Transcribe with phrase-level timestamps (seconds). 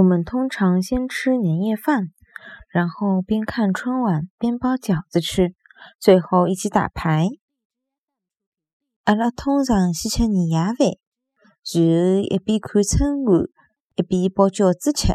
[0.00, 2.08] 我们通常先吃年夜饭
[2.70, 5.54] 然后边看春晚边包饺子吃
[5.98, 7.28] 最后一起打牌。
[9.04, 11.84] 阿拉通常先吃年夜饭然
[12.14, 13.44] 后一边看春晚
[13.96, 15.06] 一边包饺子吃。